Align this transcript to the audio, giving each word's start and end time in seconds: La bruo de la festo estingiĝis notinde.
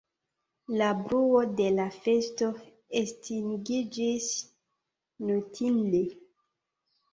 La 0.81 0.85
bruo 1.01 1.41
de 1.59 1.67
la 1.79 1.85
festo 2.05 2.49
estingiĝis 3.03 4.33
notinde. 5.31 6.05